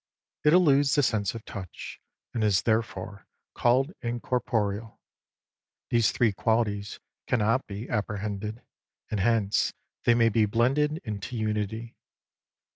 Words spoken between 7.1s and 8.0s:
cannot be